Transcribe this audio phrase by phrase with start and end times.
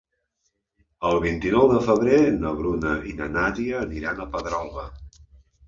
[1.09, 4.91] El vint-i-nou de febrer na Bruna i na Nàdia aniran a Pedralba.